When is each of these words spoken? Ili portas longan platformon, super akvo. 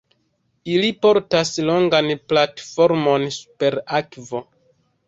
Ili 0.75 0.89
portas 1.05 1.51
longan 1.67 2.09
platformon, 2.35 3.31
super 3.39 3.81
akvo. 4.03 4.45